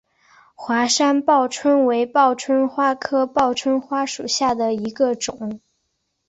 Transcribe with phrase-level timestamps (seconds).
[0.55, 5.61] 华山报春为报春花科报春花属下的一个种。